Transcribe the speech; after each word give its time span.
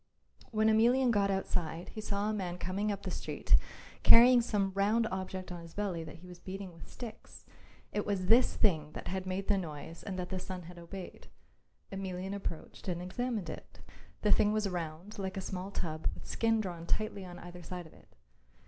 When 0.49 0.67
Emelian 0.67 1.11
got 1.11 1.29
outside 1.29 1.89
he 1.89 2.01
saw 2.01 2.27
a 2.27 2.33
man 2.33 2.57
coming 2.57 2.91
up 2.91 3.03
the 3.03 3.11
street 3.11 3.55
carrying 4.01 4.41
some 4.41 4.71
round 4.73 5.05
object 5.11 5.51
on 5.51 5.61
his 5.61 5.75
belly 5.75 6.03
that 6.03 6.15
he 6.15 6.27
was 6.27 6.39
beating 6.39 6.73
with 6.73 6.89
sticks. 6.89 7.45
It 7.91 8.03
was 8.03 8.25
this 8.25 8.55
thing 8.55 8.93
that 8.93 9.09
had 9.09 9.27
made 9.27 9.47
the 9.47 9.59
noise 9.59 10.01
and 10.01 10.17
that 10.17 10.29
the 10.29 10.39
son 10.39 10.63
had 10.63 10.79
obeyed. 10.79 11.27
Emelian 11.91 12.33
approached 12.33 12.87
and 12.87 12.99
examined 12.99 13.47
it. 13.47 13.81
The 14.23 14.31
thing 14.31 14.51
was 14.51 14.67
round 14.67 15.19
like 15.19 15.37
a 15.37 15.39
small 15.39 15.69
tub 15.69 16.07
with 16.15 16.25
skin 16.25 16.61
drawn 16.61 16.87
tightly 16.87 17.23
on 17.23 17.37
either 17.37 17.61
side 17.61 17.85
of 17.85 17.93
it. 17.93 18.15